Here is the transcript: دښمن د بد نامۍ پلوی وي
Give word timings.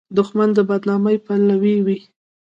دښمن 0.17 0.49
د 0.53 0.59
بد 0.69 0.81
نامۍ 0.89 1.17
پلوی 1.25 1.75
وي 1.85 1.99